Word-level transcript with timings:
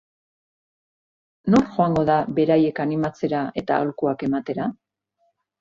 Nor 1.55 1.67
joango 1.75 2.07
da 2.11 2.17
beraiek 2.39 2.83
animatzera 2.87 3.45
eta 3.63 3.79
aholkuak 3.81 4.29
ematera? 4.31 4.71